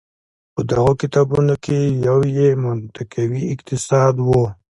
[0.53, 4.27] په دغو کتابونو کې یو یې منطقوي اقتصاد و.